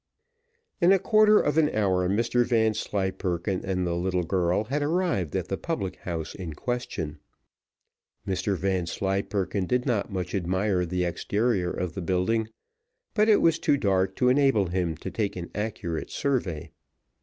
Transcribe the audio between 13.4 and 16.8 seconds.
was too dark to enable him to take an accurate survey.